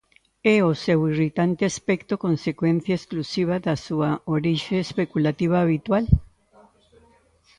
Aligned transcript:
É 0.55 0.57
o 0.71 0.73
seu 0.83 0.99
irritante 1.11 1.61
aspecto 1.71 2.13
consecuencia 2.25 2.97
exclusiva 2.99 3.55
da 3.65 3.75
súa 3.85 4.09
orixe 4.35 4.75
especulativa 4.85 5.57
habitual? 5.63 6.05